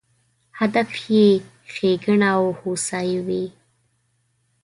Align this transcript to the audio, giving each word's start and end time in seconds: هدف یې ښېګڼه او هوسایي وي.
هدف 0.59 0.89
یې 1.13 1.25
ښېګڼه 1.73 2.29
او 2.37 2.45
هوسایي 2.59 3.17
وي. 3.27 3.45